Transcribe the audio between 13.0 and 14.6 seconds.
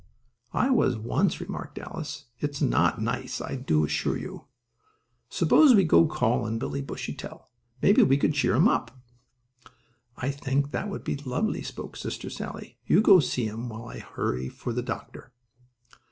go see him, while I hurry